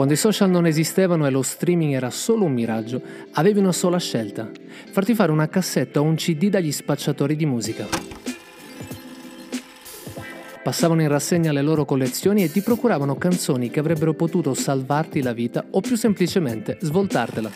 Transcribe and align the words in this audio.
Quando 0.00 0.16
i 0.16 0.22
social 0.22 0.48
non 0.48 0.64
esistevano 0.64 1.26
e 1.26 1.30
lo 1.30 1.42
streaming 1.42 1.92
era 1.92 2.08
solo 2.08 2.46
un 2.46 2.54
miraggio, 2.54 3.02
avevi 3.32 3.58
una 3.58 3.70
sola 3.70 3.98
scelta, 3.98 4.50
farti 4.90 5.14
fare 5.14 5.30
una 5.30 5.46
cassetta 5.46 6.00
o 6.00 6.04
un 6.04 6.14
CD 6.14 6.48
dagli 6.48 6.72
spacciatori 6.72 7.36
di 7.36 7.44
musica. 7.44 7.86
Passavano 10.62 11.02
in 11.02 11.08
rassegna 11.08 11.52
le 11.52 11.60
loro 11.60 11.84
collezioni 11.84 12.42
e 12.42 12.50
ti 12.50 12.62
procuravano 12.62 13.16
canzoni 13.16 13.68
che 13.68 13.80
avrebbero 13.80 14.14
potuto 14.14 14.54
salvarti 14.54 15.20
la 15.20 15.34
vita 15.34 15.66
o 15.68 15.82
più 15.82 15.96
semplicemente 15.96 16.78
svoltartela. 16.80 17.50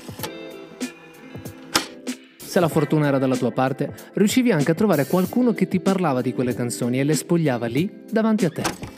Se 2.37 2.61
la 2.61 2.69
fortuna 2.69 3.07
era 3.07 3.17
dalla 3.17 3.37
tua 3.37 3.53
parte, 3.53 3.91
riuscivi 4.13 4.53
anche 4.53 4.73
a 4.73 4.75
trovare 4.75 5.07
qualcuno 5.07 5.55
che 5.55 5.67
ti 5.67 5.81
parlava 5.81 6.21
di 6.21 6.35
quelle 6.35 6.55
canzoni 6.55 7.01
e 7.01 7.05
le 7.05 7.15
spogliava 7.15 7.65
lì 7.65 8.03
davanti 8.11 8.45
a 8.45 8.51
te. 8.51 8.94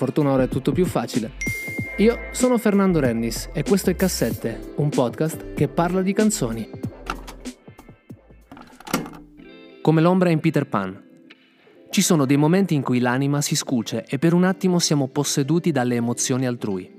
Fortuna 0.00 0.30
ora 0.30 0.44
è 0.44 0.48
tutto 0.48 0.72
più 0.72 0.86
facile. 0.86 1.32
Io 1.98 2.18
sono 2.32 2.56
Fernando 2.56 3.00
Rennis 3.00 3.50
e 3.52 3.62
questo 3.62 3.90
è 3.90 3.96
Cassette, 3.96 4.72
un 4.76 4.88
podcast 4.88 5.52
che 5.52 5.68
parla 5.68 6.00
di 6.00 6.14
canzoni. 6.14 6.70
Come 9.82 10.00
l'ombra 10.00 10.30
in 10.30 10.40
Peter 10.40 10.66
Pan, 10.66 10.98
ci 11.90 12.00
sono 12.00 12.24
dei 12.24 12.38
momenti 12.38 12.72
in 12.72 12.80
cui 12.80 12.98
l'anima 12.98 13.42
si 13.42 13.54
scuce 13.54 14.06
e 14.08 14.18
per 14.18 14.32
un 14.32 14.44
attimo 14.44 14.78
siamo 14.78 15.06
posseduti 15.06 15.70
dalle 15.70 15.96
emozioni 15.96 16.46
altrui. 16.46 16.90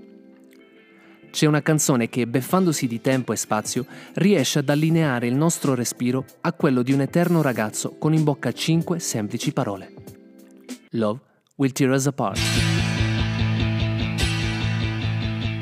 C'è 1.32 1.48
una 1.48 1.64
canzone 1.64 2.08
che, 2.08 2.28
beffandosi 2.28 2.86
di 2.86 3.02
tempo 3.02 3.34
e 3.34 3.36
spazio, 3.36 3.88
riesce 4.14 4.60
ad 4.60 4.70
allineare 4.70 5.26
il 5.26 5.34
nostro 5.34 5.74
respiro 5.74 6.24
a 6.42 6.54
quello 6.54 6.84
di 6.84 6.94
un 6.94 7.02
eterno 7.02 7.42
ragazzo 7.42 7.96
con 7.98 8.14
in 8.14 8.24
bocca 8.24 8.52
cinque 8.52 9.00
semplici 9.00 9.54
parole. 9.54 9.92
Love 10.92 11.20
will 11.56 11.72
tear 11.72 11.90
us 11.90 12.06
apart. 12.06 12.81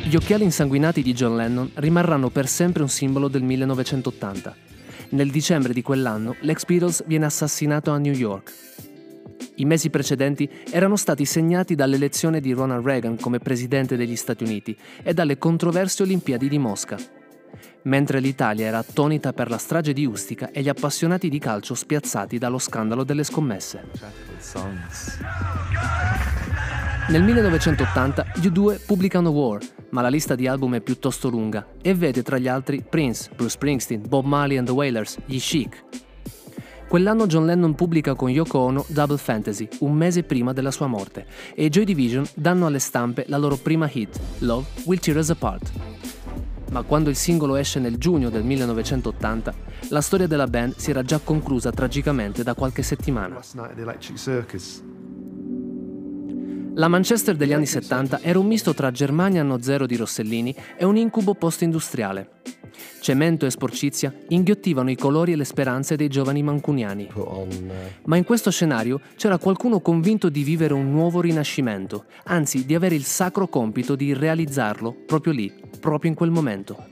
Gli 0.10 0.16
occhiali 0.16 0.44
insanguinati 0.44 1.04
di 1.04 1.14
John 1.14 1.36
Lennon 1.36 1.70
rimarranno 1.76 2.30
per 2.30 2.48
sempre 2.48 2.82
un 2.82 2.90
simbolo 2.90 3.28
del 3.28 3.44
1980. 3.44 4.56
Nel 5.10 5.30
dicembre 5.30 5.72
di 5.72 5.84
quell'anno 5.84 6.36
l'ex 6.42 6.66
Beatles 6.66 7.04
viene 7.06 7.26
assassinato 7.26 7.92
a 7.92 7.98
New 8.00 8.14
York 8.14 8.54
i 9.60 9.66
mesi 9.66 9.90
precedenti 9.90 10.50
erano 10.72 10.96
stati 10.96 11.26
segnati 11.26 11.76
dall'elezione 11.76 12.40
di 12.40 12.54
Ronald 12.54 12.86
Reagan 12.86 13.18
come 13.18 13.40
presidente 13.40 13.98
degli 13.98 14.16
Stati 14.16 14.44
Uniti 14.44 14.76
e 15.04 15.14
dalle 15.14 15.38
controverse 15.38 16.04
Olimpiadi 16.04 16.48
di 16.48 16.58
Mosca. 16.58 16.98
Mentre 17.84 18.20
l'Italia 18.20 18.68
era 18.68 18.78
attonita 18.78 19.34
per 19.34 19.50
la 19.50 19.58
strage 19.58 19.92
di 19.92 20.06
Ustica 20.06 20.52
e 20.52 20.62
gli 20.62 20.70
appassionati 20.70 21.30
di 21.30 21.40
calcio 21.40 21.76
spiazzati 21.76 22.38
dallo 22.38 22.58
scandalo 22.58 23.04
delle 23.04 23.24
scommesse. 23.24 23.84
Nel 27.10 27.24
1980 27.24 28.26
gli 28.36 28.48
U2 28.48 28.86
pubblicano 28.86 29.30
War, 29.30 29.60
ma 29.92 30.02
la 30.02 30.10
lista 30.10 30.36
di 30.36 30.48
album 30.48 30.76
è 30.76 30.82
piuttosto 30.82 31.30
lunga 31.30 31.66
e 31.82 31.94
vede 31.94 32.24
tra 32.24 32.38
gli 32.38 32.48
altri 32.48 32.84
Prince, 32.88 33.30
Bruce 33.36 33.52
Springsteen, 33.52 34.04
Bob 34.08 34.26
Marley 34.26 34.58
and 34.58 34.68
the 34.68 34.74
Wailers, 34.74 35.18
gli 35.26 35.40
Chic, 35.40 35.84
Quell'anno 36.90 37.28
John 37.28 37.46
Lennon 37.46 37.76
pubblica 37.76 38.16
con 38.16 38.32
Yoko 38.32 38.58
Ono 38.58 38.84
Double 38.88 39.20
Fantasy, 39.20 39.68
un 39.82 39.94
mese 39.94 40.24
prima 40.24 40.54
della 40.54 40.72
sua 40.72 40.88
morte, 40.88 41.28
e 41.54 41.70
Joy 41.70 41.84
Division 41.84 42.28
danno 42.34 42.66
alle 42.66 42.80
stampe 42.80 43.26
la 43.28 43.38
loro 43.38 43.58
prima 43.58 43.88
hit, 43.94 44.20
Love 44.40 44.66
Will 44.86 44.98
Tear 44.98 45.18
Us 45.18 45.30
Apart. 45.30 45.72
Ma 46.72 46.82
quando 46.82 47.12
il 47.12 47.16
singolo 47.16 47.58
esce 47.58 47.80
nel 47.80 47.98
giugno 47.98 48.32
del 48.32 48.44
1980, 48.44 49.54
la 49.90 50.02
storia 50.02 50.26
della 50.26 50.48
band 50.48 50.78
si 50.78 50.90
era 50.90 51.04
già 51.04 51.20
conclusa 51.20 51.70
tragicamente 51.70 52.42
da 52.42 52.56
qualche 52.56 52.82
settimana. 52.82 53.40
La 56.80 56.88
Manchester 56.88 57.36
degli 57.36 57.52
anni 57.52 57.66
70 57.66 58.22
era 58.22 58.40
un 58.40 58.46
misto 58.46 58.74
tra 58.74 58.90
Germania 58.90 59.42
anno 59.42 59.62
zero 59.62 59.86
di 59.86 59.98
Rossellini 59.98 60.56
e 60.78 60.86
un 60.86 60.96
incubo 60.96 61.36
post-industriale. 61.36 62.30
Cemento 63.00 63.46
e 63.46 63.50
sporcizia 63.50 64.14
inghiottivano 64.28 64.90
i 64.90 64.96
colori 64.96 65.32
e 65.32 65.36
le 65.36 65.46
speranze 65.46 65.96
dei 65.96 66.10
giovani 66.10 66.44
mancuniani. 66.44 67.10
Ma 68.06 68.18
in 68.18 68.24
questo 68.24 68.52
scenario 68.52 69.00
c'era 69.16 69.38
qualcuno 69.38 69.80
convinto 69.80 70.30
di 70.30 70.44
vivere 70.44 70.74
un 70.74 70.92
nuovo 70.92 71.22
rinascimento, 71.22 72.06
anzi 72.26 72.66
di 72.66 72.76
avere 72.76 72.96
il 72.96 73.04
sacro 73.04 73.48
compito 73.48 73.96
di 73.96 74.14
realizzarlo 74.14 74.96
proprio 75.06 75.34
lì, 75.34 75.54
proprio 75.80 76.10
in 76.10 76.16
quel 76.16 76.32
momento. 76.32 76.88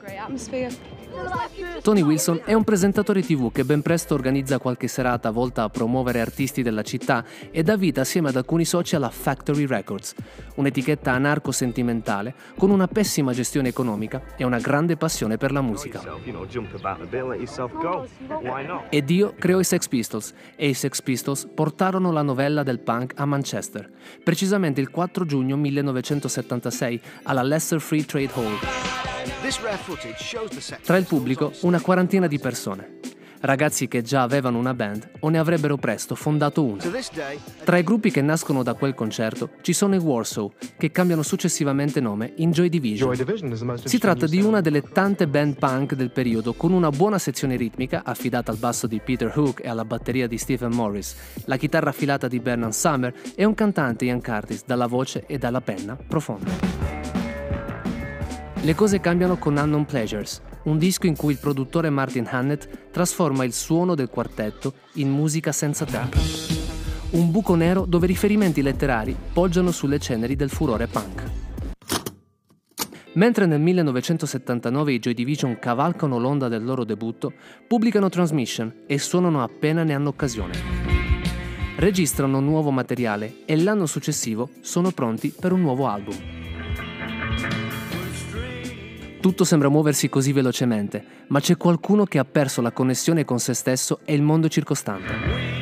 Tony 1.82 2.02
Wilson 2.02 2.42
è 2.46 2.54
un 2.54 2.64
presentatore 2.64 3.22
tv 3.22 3.52
che 3.52 3.64
ben 3.64 3.82
presto 3.82 4.14
organizza 4.14 4.60
qualche 4.60 4.88
serata 4.88 5.32
volta 5.32 5.64
a 5.64 5.70
promuovere 5.70 6.20
artisti 6.20 6.62
della 6.62 6.84
città 6.84 7.24
e 7.52 7.64
dà 7.64 7.76
vita 7.76 8.02
assieme 8.02 8.30
ad 8.30 8.36
alcuni 8.36 8.66
soci 8.66 8.96
alla 8.96 9.10
Factory 9.10 9.66
Records, 9.66 10.14
un'etichetta 10.56 11.12
anarco-sentimentale 11.12 12.34
con 12.58 12.70
una 12.70 12.88
pessima 12.88 13.34
gestione 13.34 13.70
economica 13.70 14.22
e 14.36 14.44
una 14.44 14.60
grande 14.60 14.98
passione 14.98 15.38
per 15.38 15.52
la 15.52 15.62
musica. 15.62 15.97
E 18.90 19.04
Dio 19.04 19.34
creò 19.38 19.60
i 19.60 19.64
Sex 19.64 19.88
Pistols 19.88 20.34
e 20.56 20.70
i 20.70 20.74
Sex 20.74 21.02
Pistols 21.02 21.48
portarono 21.54 22.12
la 22.12 22.22
novella 22.22 22.64
del 22.64 22.80
punk 22.80 23.14
a 23.16 23.26
Manchester, 23.26 23.90
precisamente 24.24 24.82
il 24.82 24.90
4 24.90 25.26
giugno 25.26 25.56
1976 25.58 27.02
alla 27.24 27.44
Leicester 27.44 27.80
Free 27.80 28.06
Trade 28.06 28.32
Hall. 28.34 28.58
Tra 30.84 30.98
il 30.98 31.06
pubblico 31.06 31.54
una 31.62 31.82
quarantina 31.82 32.28
di 32.28 32.40
persone. 32.40 32.97
Ragazzi 33.40 33.88
che 33.88 34.02
già 34.02 34.24
avevano 34.24 34.58
una 34.58 34.74
band 34.74 35.10
o 35.20 35.30
ne 35.30 35.38
avrebbero 35.38 35.78
presto 35.78 36.16
fondato 36.16 36.64
una. 36.64 36.82
Tra 37.64 37.78
i 37.78 37.84
gruppi 37.84 38.10
che 38.10 38.22
nascono 38.22 38.64
da 38.64 38.74
quel 38.74 38.96
concerto 38.96 39.52
ci 39.62 39.74
sono 39.74 39.94
i 39.96 40.00
Warsaw, 40.00 40.52
che 40.78 40.92
cambiano 40.92 41.22
successivamente 41.22 42.00
nome 42.00 42.34
in 42.38 42.52
Joy 42.52 42.70
Division. 42.70 43.16
Si 43.84 44.00
tratta 44.00 44.26
di 44.26 44.42
una 44.42 44.62
delle 44.62 44.82
tante 44.82 45.28
band 45.28 45.58
punk 45.58 45.94
del 45.94 46.12
periodo 46.12 46.54
con 46.54 46.72
una 46.74 46.90
buona 46.90 47.20
sezione 47.20 47.56
ritmica 47.56 48.02
affidata 48.04 48.52
al 48.52 48.58
basso 48.58 48.88
di 48.88 49.00
Peter 49.00 49.32
Hook 49.36 49.64
e 49.64 49.70
alla 49.70 49.86
batteria 49.86 50.28
di 50.28 50.38
Stephen 50.38 50.74
Morris, 50.74 51.16
la 51.46 51.58
chitarra 51.58 51.90
affilata 51.90 52.28
di 52.28 52.40
Bernard 52.40 52.74
Summer 52.74 53.14
e 53.36 53.46
un 53.46 53.54
cantante 53.54 54.06
Ian 54.06 54.22
Curtis 54.22 54.64
dalla 54.66 54.88
voce 54.88 55.26
e 55.28 55.38
dalla 55.38 55.62
penna 55.62 55.96
profonda. 55.96 56.52
Le 58.62 58.76
cose 58.76 59.00
cambiano 59.00 59.38
con 59.38 59.56
Unknown 59.56 59.86
Pleasures, 59.86 60.42
un 60.68 60.78
disco 60.78 61.08
in 61.08 61.16
cui 61.16 61.34
il 61.34 61.40
produttore 61.40 61.90
Martin 61.90 62.28
Hannett 62.30 62.92
trasforma 62.92 63.44
il 63.44 63.54
suono 63.54 63.96
del 63.96 64.10
quartetto 64.10 64.74
in 64.94 65.10
musica 65.10 65.52
senza 65.52 65.86
tempo. 65.86 66.18
Un 67.12 67.32
buco 67.32 67.56
nero 67.56 67.86
dove 67.86 68.06
riferimenti 68.06 68.62
letterari 68.62 69.16
poggiano 69.34 69.72
sulle 69.72 70.00
ceneri 70.00 70.36
del 70.36 70.50
furore 70.50 70.88
punk. 70.88 71.24
Mentre 73.14 73.46
nel 73.46 73.62
1979 73.62 74.94
i 74.94 75.00
Joy 75.00 75.14
Division 75.14 75.58
cavalcano 75.58 76.20
l'onda 76.20 76.50
del 76.50 76.64
loro 76.64 76.84
debutto, 76.84 77.34
pubblicano 77.66 78.10
Transmission 78.10 78.84
e 78.86 79.00
suonano 79.00 79.42
appena 79.42 79.84
ne 79.84 79.94
hanno 79.94 80.10
occasione. 80.10 80.86
Registrano 81.78 82.40
nuovo 82.42 82.72
materiale 82.72 83.38
e 83.46 83.56
l'anno 83.56 83.86
successivo 83.86 84.50
sono 84.62 84.92
pronti 84.92 85.34
per 85.40 85.54
un 85.54 85.62
nuovo 85.62 85.88
album. 85.88 86.37
Tutto 89.20 89.44
sembra 89.44 89.70
muoversi 89.70 90.10
così 90.10 90.32
velocemente, 90.32 91.04
ma 91.28 91.40
c'è 91.40 91.58
qualcuno 91.58 92.06
che 92.06 92.20
ha 92.20 92.26
perso 92.26 92.62
la 92.62 92.72
connessione 92.72 93.26
con 93.26 93.40
se 93.40 93.54
stesso 93.54 94.00
e 94.06 94.14
il 94.14 94.22
mondo 94.22 94.48
circostante. 94.48 95.58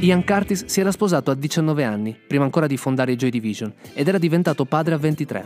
Ian 0.00 0.24
Curtis 0.24 0.64
si 0.64 0.80
era 0.80 0.90
sposato 0.90 1.30
a 1.30 1.34
19 1.34 1.84
anni, 1.84 2.16
prima 2.26 2.44
ancora 2.44 2.66
di 2.66 2.78
fondare 2.78 3.12
i 3.12 3.16
Joy 3.16 3.28
Division, 3.28 3.72
ed 3.92 4.08
era 4.08 4.16
diventato 4.16 4.64
padre 4.64 4.94
a 4.94 4.98
23. 4.98 5.44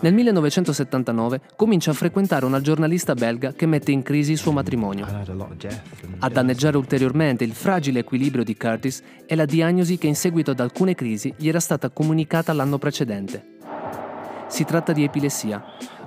Nel 0.00 0.14
1979 0.14 1.40
comincia 1.56 1.90
a 1.90 1.94
frequentare 1.94 2.44
una 2.44 2.60
giornalista 2.60 3.14
belga 3.14 3.52
che 3.52 3.66
mette 3.66 3.90
in 3.90 4.02
crisi 4.02 4.32
il 4.32 4.38
suo 4.38 4.52
matrimonio. 4.52 5.06
A 6.18 6.28
danneggiare 6.28 6.76
ulteriormente 6.76 7.42
il 7.42 7.54
fragile 7.54 8.00
equilibrio 8.00 8.44
di 8.44 8.56
Curtis 8.56 9.02
è 9.26 9.34
la 9.34 9.46
diagnosi 9.46 9.98
che 9.98 10.06
in 10.06 10.16
seguito 10.16 10.52
ad 10.52 10.60
alcune 10.60 10.94
crisi 10.94 11.34
gli 11.36 11.48
era 11.48 11.60
stata 11.60 11.90
comunicata 11.90 12.52
l'anno 12.52 12.78
precedente. 12.78 13.54
Si 14.46 14.64
tratta 14.64 14.92
di 14.92 15.02
epilessia, 15.02 15.60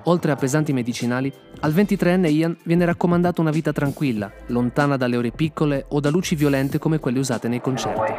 Oltre 0.10 0.32
a 0.32 0.36
pesanti 0.36 0.74
medicinali, 0.74 1.32
al 1.60 1.72
23enne 1.72 2.32
Ian 2.32 2.58
viene 2.64 2.84
raccomandata 2.84 3.42
una 3.42 3.52
vita 3.52 3.72
tranquilla, 3.72 4.32
lontana 4.48 4.98
dalle 4.98 5.18
ore 5.18 5.30
piccole 5.30 5.86
o 5.90 6.00
da 6.00 6.10
luci 6.10 6.34
violente 6.34 6.80
come 6.80 6.98
quelle 6.98 7.20
usate 7.20 7.48
nei 7.48 7.62
concerti. 7.62 8.14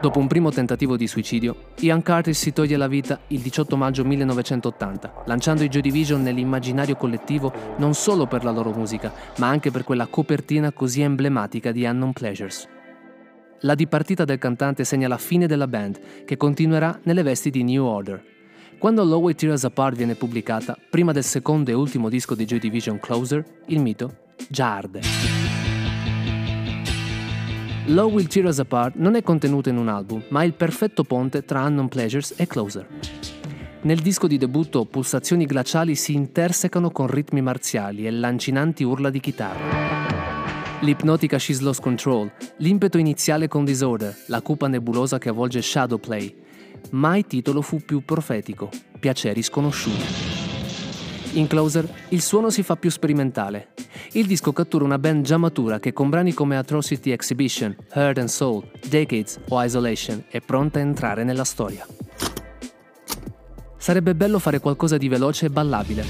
Dopo 0.00 0.20
un 0.20 0.28
primo 0.28 0.52
tentativo 0.52 0.96
di 0.96 1.08
suicidio, 1.08 1.72
Ian 1.80 2.00
Curtis 2.00 2.38
si 2.38 2.52
toglie 2.52 2.76
la 2.76 2.86
vita 2.86 3.18
il 3.26 3.40
18 3.40 3.76
maggio 3.76 4.04
1980, 4.04 5.24
lanciando 5.26 5.64
i 5.64 5.68
Joy 5.68 5.82
Division 5.82 6.22
nell'immaginario 6.22 6.94
collettivo 6.94 7.52
non 7.78 7.94
solo 7.94 8.28
per 8.28 8.44
la 8.44 8.52
loro 8.52 8.70
musica, 8.70 9.12
ma 9.38 9.48
anche 9.48 9.72
per 9.72 9.82
quella 9.82 10.06
copertina 10.06 10.70
così 10.70 11.00
emblematica 11.00 11.72
di 11.72 11.84
Unknown 11.84 12.12
Pleasures. 12.12 12.68
La 13.62 13.74
dipartita 13.74 14.24
del 14.24 14.38
cantante 14.38 14.84
segna 14.84 15.08
la 15.08 15.18
fine 15.18 15.48
della 15.48 15.66
band, 15.66 16.24
che 16.24 16.36
continuerà 16.36 17.00
nelle 17.02 17.24
vesti 17.24 17.50
di 17.50 17.64
New 17.64 17.84
Order, 17.84 18.38
quando 18.80 19.04
Low 19.04 19.20
Way 19.20 19.34
Tears 19.34 19.64
Apart 19.64 19.94
viene 19.94 20.14
pubblicata, 20.14 20.74
prima 20.88 21.12
del 21.12 21.22
secondo 21.22 21.70
e 21.70 21.74
ultimo 21.74 22.08
disco 22.08 22.34
di 22.34 22.46
Joy 22.46 22.58
Division 22.58 22.98
Closer, 22.98 23.44
il 23.66 23.78
mito 23.78 24.10
già 24.48 24.74
arde. 24.74 25.02
Low 27.88 28.10
Will 28.10 28.26
Tear 28.26 28.46
Us 28.46 28.58
Apart 28.58 28.94
non 28.96 29.16
è 29.16 29.22
contenuto 29.22 29.68
in 29.68 29.76
un 29.76 29.88
album, 29.88 30.22
ma 30.28 30.40
è 30.40 30.46
il 30.46 30.54
perfetto 30.54 31.04
ponte 31.04 31.44
tra 31.44 31.62
Unknown 31.64 31.88
Pleasures 31.88 32.32
e 32.38 32.46
Closer. 32.46 32.86
Nel 33.82 33.98
disco 34.00 34.26
di 34.26 34.38
debutto 34.38 34.86
pulsazioni 34.86 35.44
glaciali 35.44 35.94
si 35.94 36.14
intersecano 36.14 36.90
con 36.90 37.06
ritmi 37.06 37.42
marziali 37.42 38.06
e 38.06 38.10
lancinanti 38.10 38.82
urla 38.82 39.10
di 39.10 39.20
chitarra. 39.20 39.98
L'ipnotica 40.80 41.38
She's 41.38 41.60
Lost 41.60 41.82
Control, 41.82 42.32
l'impeto 42.56 42.96
iniziale 42.96 43.46
con 43.46 43.66
Disorder, 43.66 44.16
la 44.28 44.40
cupa 44.40 44.68
nebulosa 44.68 45.18
che 45.18 45.28
avvolge 45.28 45.60
Shadowplay. 45.60 46.39
Mai 46.90 47.26
titolo 47.26 47.62
fu 47.62 47.80
più 47.84 48.04
profetico, 48.04 48.68
piaceri 48.98 49.42
sconosciuti. 49.42 50.38
In 51.32 51.46
Closer 51.46 51.88
il 52.08 52.22
suono 52.22 52.50
si 52.50 52.62
fa 52.62 52.76
più 52.76 52.90
sperimentale. 52.90 53.68
Il 54.12 54.26
disco 54.26 54.52
cattura 54.52 54.84
una 54.84 54.98
band 54.98 55.24
già 55.24 55.36
matura 55.36 55.78
che 55.78 55.92
con 55.92 56.08
brani 56.08 56.32
come 56.34 56.56
Atrocity 56.56 57.12
Exhibition, 57.12 57.76
Heart 57.94 58.18
and 58.18 58.28
Soul, 58.28 58.68
Decades 58.88 59.38
o 59.48 59.62
Isolation 59.62 60.24
è 60.28 60.40
pronta 60.40 60.80
a 60.80 60.82
entrare 60.82 61.22
nella 61.22 61.44
storia. 61.44 61.86
Sarebbe 63.76 64.14
bello 64.14 64.38
fare 64.40 64.58
qualcosa 64.58 64.96
di 64.96 65.08
veloce 65.08 65.46
e 65.46 65.50
ballabile. 65.50 66.04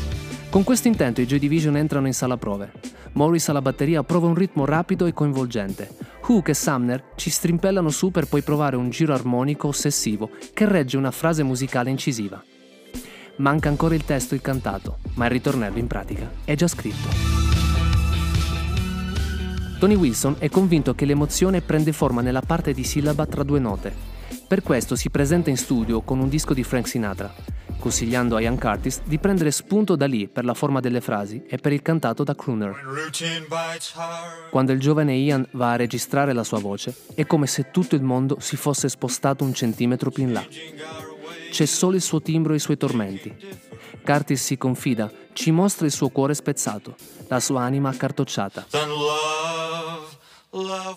Con 0.48 0.64
questo 0.64 0.88
intento 0.88 1.20
i 1.20 1.26
Joy 1.26 1.38
Division 1.38 1.76
entrano 1.76 2.06
in 2.06 2.14
sala 2.14 2.36
prove. 2.36 2.72
Morris 3.12 3.48
alla 3.48 3.62
batteria 3.62 4.02
prova 4.02 4.26
un 4.26 4.34
ritmo 4.34 4.64
rapido 4.64 5.06
e 5.06 5.12
coinvolgente. 5.12 6.09
Hook 6.30 6.50
e 6.50 6.54
Sumner 6.54 7.02
ci 7.16 7.28
strimpellano 7.28 7.90
su 7.90 8.12
per 8.12 8.26
poi 8.26 8.42
provare 8.42 8.76
un 8.76 8.88
giro 8.90 9.12
armonico 9.12 9.66
ossessivo 9.66 10.30
che 10.54 10.64
regge 10.64 10.96
una 10.96 11.10
frase 11.10 11.42
musicale 11.42 11.90
incisiva. 11.90 12.40
Manca 13.38 13.68
ancora 13.68 13.96
il 13.96 14.04
testo 14.04 14.34
e 14.34 14.36
il 14.36 14.42
cantato, 14.42 14.98
ma 15.14 15.24
il 15.24 15.32
ritornello 15.32 15.78
in 15.78 15.88
pratica 15.88 16.30
è 16.44 16.54
già 16.54 16.68
scritto. 16.68 17.08
Tony 19.80 19.96
Wilson 19.96 20.36
è 20.38 20.48
convinto 20.48 20.94
che 20.94 21.04
l'emozione 21.04 21.62
prende 21.62 21.90
forma 21.90 22.20
nella 22.20 22.42
parte 22.42 22.72
di 22.72 22.84
sillaba 22.84 23.26
tra 23.26 23.42
due 23.42 23.58
note. 23.58 23.92
Per 24.46 24.62
questo 24.62 24.94
si 24.94 25.10
presenta 25.10 25.50
in 25.50 25.56
studio 25.56 26.00
con 26.02 26.20
un 26.20 26.28
disco 26.28 26.54
di 26.54 26.62
Frank 26.62 26.86
Sinatra, 26.86 27.34
consigliando 27.80 28.36
a 28.36 28.40
Ian 28.40 28.58
Curtis 28.58 29.00
di 29.04 29.18
prendere 29.18 29.50
spunto 29.50 29.96
da 29.96 30.06
lì 30.06 30.28
per 30.28 30.44
la 30.44 30.54
forma 30.54 30.78
delle 30.78 31.00
frasi 31.00 31.42
e 31.48 31.56
per 31.56 31.72
il 31.72 31.82
cantato 31.82 32.22
da 32.22 32.36
crooner. 32.36 32.76
Quando 34.50 34.70
il 34.70 34.78
giovane 34.78 35.14
Ian 35.14 35.44
va 35.52 35.72
a 35.72 35.76
registrare 35.76 36.32
la 36.32 36.44
sua 36.44 36.60
voce, 36.60 36.94
è 37.14 37.26
come 37.26 37.48
se 37.48 37.70
tutto 37.72 37.96
il 37.96 38.02
mondo 38.02 38.36
si 38.38 38.56
fosse 38.56 38.88
spostato 38.88 39.42
un 39.42 39.52
centimetro 39.52 40.10
più 40.10 40.22
in 40.22 40.32
là. 40.32 40.46
C'è 41.50 41.66
solo 41.66 41.96
il 41.96 42.02
suo 42.02 42.22
timbro 42.22 42.52
e 42.52 42.56
i 42.56 42.60
suoi 42.60 42.76
tormenti. 42.76 43.34
Curtis 44.04 44.42
si 44.42 44.56
confida, 44.56 45.10
ci 45.32 45.50
mostra 45.50 45.86
il 45.86 45.92
suo 45.92 46.10
cuore 46.10 46.34
spezzato, 46.34 46.94
la 47.26 47.40
sua 47.40 47.62
anima 47.62 47.88
accartocciata. 47.88 48.66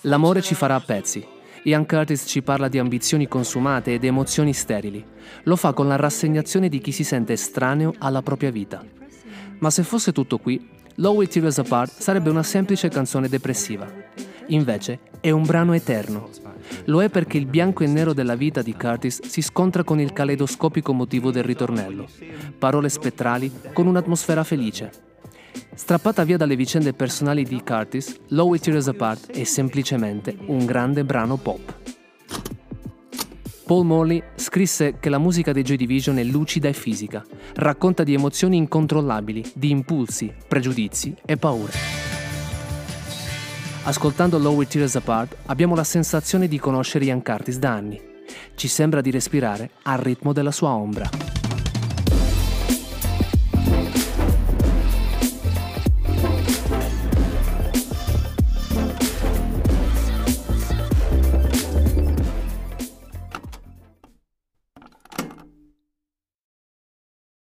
L'amore 0.01 0.41
ci 0.41 0.55
farà 0.55 0.75
a 0.75 0.79
pezzi, 0.79 1.25
Ian 1.65 1.85
Curtis 1.85 2.25
ci 2.27 2.41
parla 2.41 2.67
di 2.67 2.77
ambizioni 2.77 3.27
consumate 3.27 3.93
ed 3.93 4.03
emozioni 4.03 4.51
sterili. 4.53 5.03
Lo 5.43 5.55
fa 5.55 5.71
con 5.71 5.87
la 5.87 5.95
rassegnazione 5.95 6.67
di 6.67 6.79
chi 6.79 6.91
si 6.91 7.05
sente 7.05 7.33
estraneo 7.33 7.93
alla 7.99 8.21
propria 8.21 8.51
vita. 8.51 8.83
Ma 9.59 9.69
se 9.69 9.83
fosse 9.83 10.11
tutto 10.11 10.39
qui, 10.39 10.69
Low 10.95 11.15
Will 11.15 11.29
Tear 11.29 11.45
Us 11.45 11.59
Apart 11.59 11.91
sarebbe 11.99 12.29
una 12.29 12.43
semplice 12.43 12.89
canzone 12.89 13.29
depressiva. 13.29 13.89
Invece 14.47 14.99
è 15.21 15.31
un 15.31 15.43
brano 15.43 15.73
eterno. 15.73 16.29
Lo 16.85 17.01
è 17.01 17.07
perché 17.07 17.37
il 17.37 17.45
bianco 17.45 17.83
e 17.83 17.87
nero 17.87 18.13
della 18.13 18.35
vita 18.35 18.61
di 18.61 18.75
Curtis 18.75 19.21
si 19.25 19.41
scontra 19.41 19.85
con 19.85 20.01
il 20.01 20.11
caleidoscopico 20.11 20.91
motivo 20.91 21.31
del 21.31 21.43
ritornello. 21.43 22.07
Parole 22.59 22.89
spettrali 22.89 23.49
con 23.71 23.87
un'atmosfera 23.87 24.43
felice. 24.43 25.12
Strappata 25.75 26.23
via 26.23 26.37
dalle 26.37 26.55
vicende 26.55 26.93
personali 26.93 27.43
di 27.43 27.61
Curtis, 27.63 28.19
Low 28.29 28.53
It 28.53 28.61
Tears 28.61 28.87
Apart 28.87 29.31
è 29.31 29.43
semplicemente 29.43 30.37
un 30.45 30.65
grande 30.65 31.03
brano 31.03 31.37
pop. 31.37 31.73
Paul 33.65 33.85
Morley 33.85 34.21
scrisse 34.35 34.99
che 34.99 35.09
la 35.09 35.17
musica 35.17 35.51
dei 35.51 35.63
Joy 35.63 35.77
Division 35.77 36.19
è 36.19 36.23
lucida 36.23 36.67
e 36.67 36.73
fisica, 36.73 37.25
racconta 37.55 38.03
di 38.03 38.13
emozioni 38.13 38.57
incontrollabili, 38.57 39.43
di 39.55 39.71
impulsi, 39.71 40.31
pregiudizi 40.47 41.15
e 41.25 41.37
paure. 41.37 41.71
Ascoltando 43.83 44.37
Low 44.37 44.61
It 44.61 44.69
Tears 44.69 44.95
Apart 44.95 45.37
abbiamo 45.47 45.75
la 45.75 45.83
sensazione 45.83 46.47
di 46.47 46.59
conoscere 46.59 47.05
Ian 47.05 47.23
Curtis 47.23 47.57
da 47.57 47.71
anni. 47.71 47.99
Ci 48.55 48.67
sembra 48.67 49.01
di 49.01 49.09
respirare 49.09 49.71
al 49.83 49.97
ritmo 49.97 50.33
della 50.33 50.51
sua 50.51 50.69
ombra. 50.69 51.32